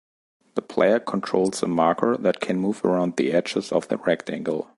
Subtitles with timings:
[0.55, 4.67] The player controls a marker that can move around the edges of the rectangle.